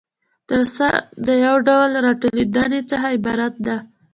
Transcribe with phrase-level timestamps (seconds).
[0.49, 0.89] جلسه
[1.25, 3.77] د یو ډول راټولیدنې څخه عبارت ده.